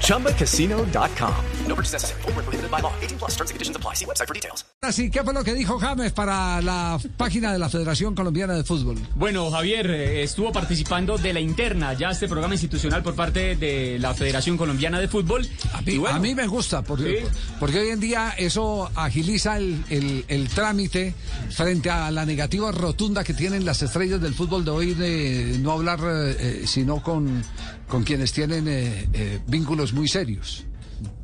ChumbaCasino.com. 0.00 1.34
No 1.68 1.74
purchase 1.74 1.92
necessary. 1.94 2.20
Full 2.22 2.32
prohibited 2.34 2.70
by 2.70 2.80
law. 2.82 2.92
18 3.02 3.18
plus 3.18 3.32
terms 3.36 3.50
and 3.50 3.54
conditions 3.56 3.76
apply. 3.76 3.94
See 3.94 4.04
website 4.06 4.26
for 4.28 4.34
details. 4.34 4.64
Así, 4.82 5.10
¿qué 5.10 5.22
fue 5.24 5.32
lo 5.32 5.42
que 5.42 5.54
dijo 5.54 5.78
James 5.78 6.12
para 6.12 6.60
la 6.60 6.98
página 7.16 7.52
de 7.54 7.58
la 7.58 7.70
Federación 7.70 8.14
Colombiana 8.14 8.52
de 8.54 8.64
Fútbol? 8.64 8.98
Bueno, 9.14 9.50
Javier 9.50 9.90
eh, 9.90 10.22
estuvo 10.22 10.52
participando 10.52 11.16
de 11.16 11.32
la 11.32 11.40
interna 11.40 11.94
ya 11.94 12.10
este 12.10 12.28
programa 12.28 12.54
institucional 12.54 13.02
por 13.02 13.14
parte 13.14 13.56
de 13.56 13.98
la 13.98 14.12
Federación 14.12 14.58
Colombiana 14.58 15.00
de 15.00 15.08
Fútbol. 15.08 15.48
A 15.72 15.80
mí, 15.80 15.96
bueno, 15.96 16.16
a 16.16 16.18
mí 16.20 16.34
me 16.34 16.46
gusta, 16.46 16.82
porque, 16.82 17.24
Sí. 17.24 17.38
porque 17.58 17.78
hoy 17.78 17.88
en 17.88 18.00
día 18.00 18.34
eso 18.36 18.90
agiliza 18.94 19.56
el, 19.56 19.82
el- 19.88 20.24
el 20.28 20.48
trámite 20.50 21.14
frente 21.50 21.88
a 21.88 22.10
la 22.10 22.26
negativa 22.26 22.70
rotunda 22.70 23.24
que 23.24 23.32
tienen 23.32 23.64
las 23.64 23.80
estrellas 23.82 24.20
del 24.20 24.34
fútbol 24.34 24.64
de 24.66 24.70
hoy 24.70 24.92
de 24.94 25.56
no 25.60 25.72
hablar 25.72 26.00
eh, 26.02 26.36
eh, 26.38 26.62
sino 26.66 27.02
con, 27.02 27.42
con 27.88 28.04
quienes 28.04 28.32
tienen 28.34 28.68
eh, 28.68 29.08
eh, 29.14 29.40
vínculos 29.46 29.92
muy 29.92 30.08
serios, 30.08 30.64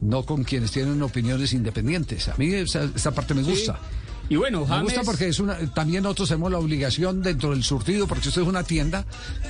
no 0.00 0.24
con 0.24 0.44
quienes 0.44 0.70
tienen 0.70 1.02
opiniones 1.02 1.52
independientes. 1.52 2.28
A 2.28 2.34
mí 2.36 2.52
esa, 2.52 2.84
esa 2.94 3.12
parte 3.12 3.34
me 3.34 3.42
gusta. 3.42 3.78
Y 4.30 4.36
bueno, 4.36 4.60
Me 4.60 4.66
James... 4.68 4.84
gusta 4.84 5.02
porque 5.02 5.26
es 5.26 5.40
una, 5.40 5.58
también 5.74 6.04
nosotros 6.04 6.28
tenemos 6.28 6.52
la 6.52 6.58
obligación 6.58 7.20
dentro 7.20 7.50
del 7.50 7.64
surtido, 7.64 8.06
porque 8.06 8.28
esto 8.28 8.40
es 8.40 8.46
una 8.46 8.62
tienda, 8.62 9.04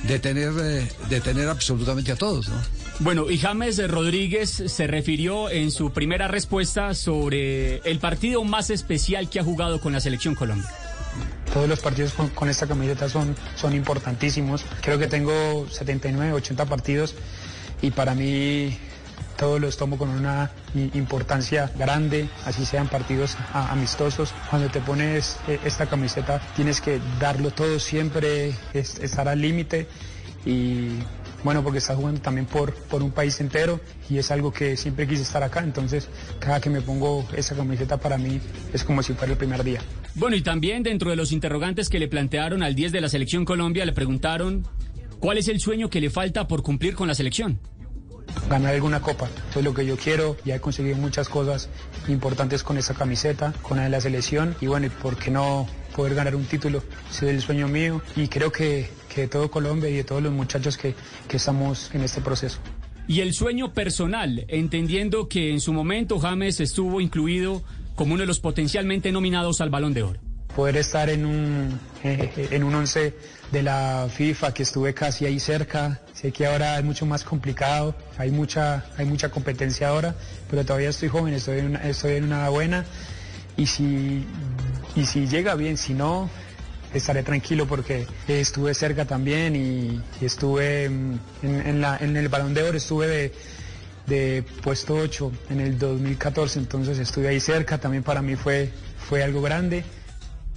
de 0.07 0.17
tener, 0.17 0.51
eh, 0.59 0.91
de 1.07 1.21
tener 1.21 1.47
absolutamente 1.49 2.11
a 2.11 2.15
todos, 2.15 2.49
¿no? 2.49 2.55
Bueno, 2.99 3.29
y 3.29 3.37
James 3.37 3.77
Rodríguez 3.89 4.49
se 4.49 4.87
refirió 4.87 5.51
en 5.51 5.69
su 5.69 5.91
primera 5.91 6.27
respuesta 6.27 6.95
sobre 6.95 7.77
el 7.89 7.99
partido 7.99 8.43
más 8.43 8.71
especial 8.71 9.29
que 9.29 9.39
ha 9.39 9.43
jugado 9.43 9.79
con 9.79 9.93
la 9.93 9.99
selección 9.99 10.33
Colombia. 10.33 10.69
Todos 11.53 11.69
los 11.69 11.79
partidos 11.79 12.13
con, 12.13 12.29
con 12.29 12.49
esta 12.49 12.65
camiseta 12.65 13.07
son, 13.07 13.35
son 13.55 13.75
importantísimos. 13.75 14.65
Creo 14.81 14.97
que 14.97 15.07
tengo 15.07 15.67
79, 15.69 16.33
80 16.33 16.65
partidos 16.65 17.13
y 17.81 17.91
para 17.91 18.13
mí 18.15 18.77
todos 19.37 19.59
los 19.59 19.75
tomo 19.77 19.97
con 19.97 20.09
una 20.09 20.51
importancia 20.93 21.71
grande, 21.77 22.29
así 22.45 22.65
sean 22.65 22.87
partidos 22.87 23.35
amistosos. 23.53 24.33
Cuando 24.49 24.69
te 24.69 24.79
pones 24.81 25.37
eh, 25.47 25.59
esta 25.65 25.87
camiseta 25.87 26.39
tienes 26.55 26.79
que 26.81 26.99
darlo 27.19 27.51
todo 27.51 27.79
siempre, 27.79 28.53
es- 28.73 28.99
estar 28.99 29.27
al 29.27 29.41
límite 29.41 29.87
y 30.45 30.89
bueno, 31.43 31.63
porque 31.63 31.79
estás 31.79 31.95
jugando 31.97 32.21
también 32.21 32.45
por, 32.45 32.71
por 32.73 33.01
un 33.01 33.09
país 33.11 33.39
entero 33.41 33.79
y 34.11 34.19
es 34.19 34.29
algo 34.29 34.53
que 34.53 34.77
siempre 34.77 35.07
quise 35.07 35.23
estar 35.23 35.41
acá, 35.41 35.61
entonces 35.61 36.07
cada 36.39 36.61
que 36.61 36.69
me 36.69 36.81
pongo 36.81 37.27
esa 37.35 37.55
camiseta 37.55 37.97
para 37.97 38.19
mí 38.19 38.39
es 38.73 38.83
como 38.83 39.01
si 39.01 39.13
fuera 39.13 39.31
el 39.33 39.39
primer 39.39 39.63
día. 39.63 39.81
Bueno, 40.13 40.35
y 40.35 40.41
también 40.43 40.83
dentro 40.83 41.09
de 41.09 41.15
los 41.15 41.31
interrogantes 41.31 41.89
que 41.89 41.97
le 41.97 42.07
plantearon 42.07 42.61
al 42.61 42.75
10 42.75 42.91
de 42.91 43.01
la 43.01 43.09
selección 43.09 43.43
Colombia, 43.45 43.85
le 43.85 43.93
preguntaron 43.93 44.67
cuál 45.21 45.37
es 45.37 45.47
el 45.47 45.61
sueño 45.61 45.89
que 45.89 46.01
le 46.01 46.09
falta 46.09 46.47
por 46.47 46.63
cumplir 46.63 46.95
con 46.95 47.07
la 47.07 47.15
selección. 47.15 47.59
ganar 48.49 48.73
alguna 48.73 49.01
copa. 49.01 49.29
Eso 49.49 49.59
es 49.59 49.65
lo 49.65 49.73
que 49.73 49.85
yo 49.85 49.95
quiero. 49.95 50.35
Ya 50.43 50.55
he 50.55 50.59
conseguido 50.59 50.97
muchas 50.97 51.29
cosas 51.29 51.69
importantes 52.07 52.63
con 52.63 52.77
esa 52.77 52.93
camiseta, 52.93 53.53
con 53.61 53.77
la 53.77 53.83
de 53.83 53.89
la 53.89 54.01
selección. 54.01 54.55
Y 54.59 54.67
bueno, 54.67 54.87
¿y 54.87 54.89
¿por 54.89 55.17
qué 55.17 55.31
no 55.31 55.67
poder 55.95 56.15
ganar 56.15 56.35
un 56.35 56.45
título? 56.45 56.83
Ese 57.09 57.29
es 57.29 57.35
el 57.35 57.41
sueño 57.41 57.67
mío. 57.67 58.01
Y 58.15 58.27
creo 58.27 58.51
que, 58.51 58.89
que 59.13 59.21
de 59.21 59.27
todo 59.27 59.51
Colombia 59.51 59.89
y 59.89 59.95
de 59.95 60.03
todos 60.03 60.23
los 60.23 60.33
muchachos 60.33 60.77
que, 60.77 60.95
que 61.27 61.37
estamos 61.37 61.91
en 61.93 62.01
este 62.01 62.19
proceso. 62.21 62.59
Y 63.07 63.19
el 63.21 63.33
sueño 63.33 63.73
personal, 63.73 64.45
entendiendo 64.47 65.27
que 65.27 65.51
en 65.51 65.59
su 65.59 65.71
momento 65.71 66.19
James 66.19 66.59
estuvo 66.59 66.99
incluido 66.99 67.61
como 67.95 68.13
uno 68.13 68.21
de 68.21 68.27
los 68.27 68.39
potencialmente 68.39 69.11
nominados 69.11 69.61
al 69.61 69.69
Balón 69.69 69.93
de 69.93 70.03
Oro. 70.03 70.30
Poder 70.55 70.77
estar 70.77 71.09
en 71.09 71.25
un, 71.25 71.79
eh, 72.03 72.49
en 72.51 72.63
un 72.63 72.75
once 72.75 73.13
de 73.51 73.63
la 73.63 74.07
FIFA, 74.13 74.53
que 74.53 74.63
estuve 74.63 74.93
casi 74.93 75.25
ahí 75.25 75.39
cerca. 75.39 76.01
Sé 76.13 76.31
que 76.31 76.45
ahora 76.45 76.77
es 76.77 76.83
mucho 76.83 77.05
más 77.05 77.23
complicado, 77.23 77.95
hay 78.17 78.31
mucha, 78.31 78.85
hay 78.97 79.05
mucha 79.05 79.29
competencia 79.29 79.89
ahora, 79.89 80.15
pero 80.49 80.65
todavía 80.65 80.89
estoy 80.89 81.09
joven, 81.09 81.33
estoy 81.33 81.59
en 81.59 81.65
una, 81.67 81.79
estoy 81.87 82.15
en 82.15 82.25
una 82.25 82.49
buena. 82.49 82.85
Y 83.57 83.65
si, 83.67 84.25
y 84.95 85.05
si 85.05 85.27
llega 85.27 85.55
bien, 85.55 85.77
si 85.77 85.93
no, 85.93 86.29
estaré 86.93 87.23
tranquilo 87.23 87.67
porque 87.67 88.07
estuve 88.27 88.73
cerca 88.73 89.05
también 89.05 89.55
y, 89.55 90.01
estuve 90.23 90.89
mm, 90.89 91.19
en, 91.43 92.17
el 92.17 92.29
Balón 92.29 92.53
de 92.53 92.63
Oro, 92.63 92.77
estuve 92.77 93.07
de, 93.07 93.33
de 94.07 94.43
puesto 94.63 94.95
8 94.95 95.31
en 95.49 95.59
el 95.59 95.79
2014, 95.79 96.59
entonces 96.59 96.99
estuve 96.99 97.27
ahí 97.29 97.39
cerca, 97.39 97.77
también 97.77 98.03
para 98.03 98.21
mí 98.21 98.35
fue, 98.35 98.69
fue 99.07 99.23
algo 99.23 99.41
grande. 99.41 99.83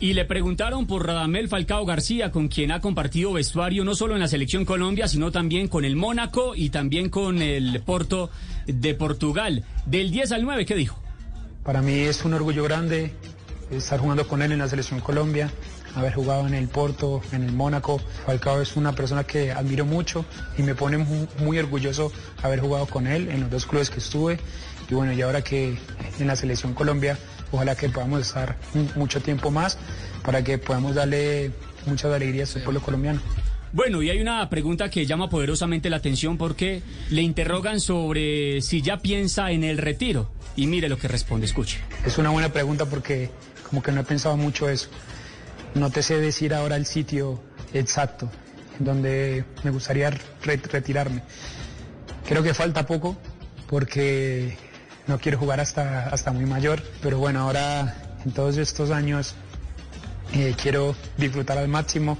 Y 0.04 0.12
le 0.12 0.26
preguntaron 0.26 0.86
por 0.86 1.06
Radamel 1.06 1.48
Falcao 1.48 1.86
García, 1.86 2.30
con 2.30 2.48
quien 2.48 2.72
ha 2.72 2.82
compartido 2.82 3.32
vestuario 3.32 3.84
no 3.86 3.94
solo 3.94 4.12
en 4.12 4.20
la 4.20 4.28
selección 4.28 4.66
Colombia, 4.66 5.08
sino 5.08 5.32
también 5.32 5.66
con 5.66 5.82
el 5.86 5.96
Mónaco 5.96 6.52
y 6.54 6.68
también 6.68 7.08
con 7.08 7.40
el 7.40 7.80
Porto 7.80 8.28
de 8.66 8.92
Portugal. 8.94 9.64
Del 9.86 10.10
10 10.10 10.32
al 10.32 10.42
9, 10.42 10.66
¿qué 10.66 10.74
dijo? 10.74 11.00
Para 11.62 11.80
mí 11.80 11.94
es 11.94 12.22
un 12.22 12.34
orgullo 12.34 12.62
grande 12.64 13.14
estar 13.70 13.98
jugando 13.98 14.28
con 14.28 14.42
él 14.42 14.52
en 14.52 14.58
la 14.58 14.68
selección 14.68 15.00
Colombia, 15.00 15.50
haber 15.94 16.12
jugado 16.12 16.46
en 16.46 16.52
el 16.52 16.68
Porto, 16.68 17.22
en 17.32 17.42
el 17.42 17.52
Mónaco. 17.52 17.98
Falcao 18.26 18.60
es 18.60 18.76
una 18.76 18.92
persona 18.92 19.24
que 19.24 19.52
admiro 19.52 19.86
mucho 19.86 20.26
y 20.58 20.62
me 20.64 20.74
pone 20.74 20.98
mu- 20.98 21.26
muy 21.38 21.58
orgulloso 21.58 22.12
haber 22.42 22.60
jugado 22.60 22.84
con 22.84 23.06
él 23.06 23.30
en 23.30 23.40
los 23.40 23.50
dos 23.50 23.64
clubes 23.64 23.88
que 23.88 24.00
estuve. 24.00 24.38
Y 24.90 24.92
bueno, 24.94 25.14
y 25.14 25.22
ahora 25.22 25.40
que 25.40 25.78
en 26.18 26.26
la 26.26 26.36
selección 26.36 26.74
Colombia, 26.74 27.18
ojalá 27.52 27.74
que 27.76 27.88
podamos 27.88 28.20
estar 28.22 28.56
mu- 28.74 28.88
mucho 28.96 29.20
tiempo 29.20 29.50
más 29.50 29.78
para 30.22 30.42
que 30.42 30.58
podamos 30.58 30.94
darle 30.94 31.50
muchas 31.86 32.12
alegrías 32.12 32.54
al 32.56 32.62
pueblo 32.62 32.80
colombiano. 32.82 33.20
Bueno, 33.72 34.02
y 34.02 34.10
hay 34.10 34.20
una 34.20 34.48
pregunta 34.48 34.88
que 34.88 35.04
llama 35.04 35.28
poderosamente 35.28 35.90
la 35.90 35.96
atención 35.96 36.38
porque 36.38 36.82
le 37.10 37.22
interrogan 37.22 37.80
sobre 37.80 38.60
si 38.62 38.82
ya 38.82 38.98
piensa 38.98 39.50
en 39.50 39.64
el 39.64 39.78
retiro. 39.78 40.30
Y 40.56 40.68
mire 40.68 40.88
lo 40.88 40.96
que 40.96 41.08
responde, 41.08 41.46
escuche. 41.46 41.80
Es 42.06 42.16
una 42.16 42.30
buena 42.30 42.50
pregunta 42.52 42.86
porque 42.86 43.30
como 43.68 43.82
que 43.82 43.90
no 43.90 44.02
he 44.02 44.04
pensado 44.04 44.36
mucho 44.36 44.68
eso. 44.68 44.88
No 45.74 45.90
te 45.90 46.04
sé 46.04 46.18
decir 46.20 46.54
ahora 46.54 46.76
el 46.76 46.86
sitio 46.86 47.42
exacto 47.72 48.30
en 48.78 48.84
donde 48.84 49.44
me 49.64 49.70
gustaría 49.72 50.10
re- 50.10 50.60
retirarme. 50.70 51.22
Creo 52.28 52.44
que 52.44 52.54
falta 52.54 52.86
poco 52.86 53.16
porque 53.68 54.56
no 55.06 55.18
quiero 55.18 55.38
jugar 55.38 55.60
hasta, 55.60 56.08
hasta 56.08 56.32
muy 56.32 56.46
mayor, 56.46 56.82
pero 57.02 57.18
bueno, 57.18 57.40
ahora 57.40 57.94
en 58.24 58.32
todos 58.32 58.56
estos 58.56 58.90
años 58.90 59.34
eh, 60.32 60.54
quiero 60.60 60.96
disfrutar 61.18 61.58
al 61.58 61.68
máximo. 61.68 62.18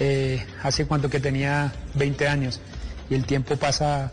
Eh, 0.00 0.44
hace 0.62 0.86
cuanto 0.86 1.08
que 1.08 1.20
tenía 1.20 1.72
20 1.94 2.26
años 2.26 2.60
y 3.08 3.14
el 3.14 3.26
tiempo 3.26 3.56
pasa 3.56 4.12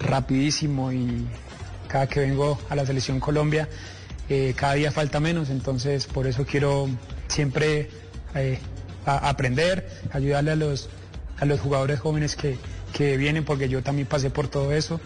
rapidísimo 0.00 0.90
y 0.92 1.28
cada 1.86 2.08
que 2.08 2.20
vengo 2.20 2.58
a 2.68 2.74
la 2.74 2.84
selección 2.84 3.20
Colombia 3.20 3.68
eh, 4.28 4.54
cada 4.56 4.74
día 4.74 4.90
falta 4.90 5.20
menos, 5.20 5.50
entonces 5.50 6.06
por 6.06 6.26
eso 6.26 6.46
quiero 6.46 6.88
siempre 7.28 7.90
aprender, 9.04 9.88
ayudarle 10.12 10.52
a 10.52 10.56
los, 10.56 10.88
a 11.38 11.44
los 11.44 11.60
jugadores 11.60 11.98
jóvenes 11.98 12.36
que, 12.36 12.56
que 12.92 13.16
vienen 13.16 13.44
porque 13.44 13.68
yo 13.68 13.82
también 13.82 14.06
pasé 14.06 14.30
por 14.30 14.48
todo 14.48 14.72
eso. 14.72 15.00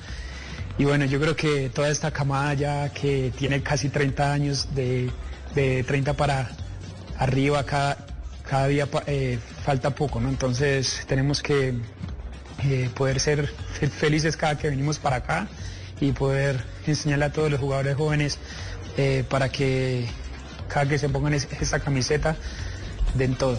Y 0.77 0.85
bueno, 0.85 1.05
yo 1.05 1.21
creo 1.21 1.37
que 1.37 1.71
toda 1.71 1.89
esta 1.89 2.11
camada 2.11 2.55
ya 2.55 2.89
que 2.93 3.33
tiene 3.37 3.63
casi 3.63 3.89
30 3.89 4.33
años, 4.33 4.75
de, 4.75 5.11
de 5.55 5.85
30 5.85 6.15
para 6.15 6.51
arriba, 7.19 7.65
cada, 7.65 7.97
cada 8.49 8.67
día 8.67 8.89
eh, 9.07 9.39
falta 9.65 9.91
poco, 9.91 10.21
¿no? 10.21 10.29
Entonces 10.29 11.05
tenemos 11.07 11.43
que 11.43 11.75
eh, 12.65 12.91
poder 12.95 13.21
ser 13.21 13.47
fe- 13.47 13.89
felices 13.89 14.37
cada 14.37 14.59
que 14.59 14.69
venimos 14.69 14.99
para 14.99 15.17
acá 15.17 15.47
y 16.01 16.11
poder 16.11 16.65
enseñarle 16.87 17.27
a 17.27 17.33
todos 17.33 17.51
los 17.53 17.61
jugadores 17.61 17.95
jóvenes 17.97 18.39
eh, 18.97 19.25
para 19.29 19.49
que 19.51 20.09
cada 20.69 20.89
que 20.89 20.99
se 20.99 21.09
pongan 21.09 21.35
es- 21.35 21.49
esa 21.61 21.79
camiseta 21.79 22.37
den 23.15 23.37
todo. 23.37 23.59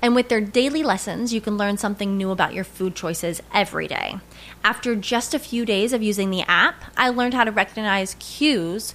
And 0.00 0.14
with 0.14 0.28
their 0.28 0.40
daily 0.40 0.82
lessons, 0.82 1.32
you 1.32 1.40
can 1.40 1.56
learn 1.56 1.76
something 1.76 2.16
new 2.16 2.30
about 2.30 2.54
your 2.54 2.64
food 2.64 2.94
choices 2.94 3.42
every 3.52 3.88
day. 3.88 4.18
After 4.62 4.94
just 4.94 5.34
a 5.34 5.40
few 5.40 5.64
days 5.64 5.92
of 5.92 6.02
using 6.02 6.30
the 6.30 6.42
app, 6.42 6.84
I 6.96 7.08
learned 7.08 7.34
how 7.34 7.44
to 7.44 7.50
recognize 7.50 8.14
cues 8.20 8.94